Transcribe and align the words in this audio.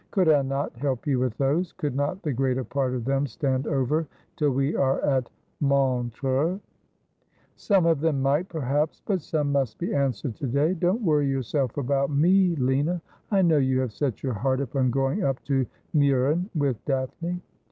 'Could 0.09 0.29
I 0.29 0.41
not 0.41 0.75
help 0.77 1.05
you 1.05 1.19
with 1.19 1.37
those? 1.37 1.73
Could 1.73 1.95
not 1.95 2.23
the 2.23 2.33
greater 2.33 2.63
part 2.63 2.95
of 2.95 3.05
them 3.05 3.27
stand 3.27 3.67
over 3.67 4.07
till 4.35 4.49
we 4.49 4.75
are 4.75 4.99
at 5.01 5.29
Montreux 5.59 6.59
?''Some 7.55 7.85
of 7.85 7.99
them 8.01 8.19
might, 8.19 8.49
perhaps; 8.49 9.03
but 9.05 9.21
some 9.21 9.51
must 9.51 9.77
be 9.77 9.93
answered 9.93 10.35
to 10.37 10.47
day. 10.47 10.73
Don't 10.73 11.03
worry 11.03 11.27
yourself 11.27 11.77
about 11.77 12.09
me, 12.09 12.55
Lina; 12.55 12.99
I 13.29 13.43
know 13.43 13.57
you 13.59 13.79
have 13.81 13.93
set 13.93 14.23
your 14.23 14.33
heart 14.33 14.59
upon 14.59 14.89
going 14.89 15.23
up 15.23 15.39
to 15.43 15.67
Miirren 15.93 16.49
with 16.55 16.83
Daphne.' 16.85 17.39